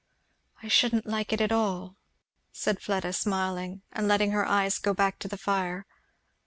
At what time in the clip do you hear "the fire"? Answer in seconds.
5.27-5.85